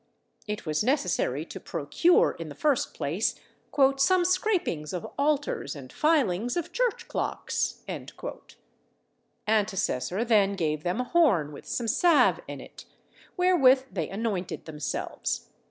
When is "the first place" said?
2.49-3.35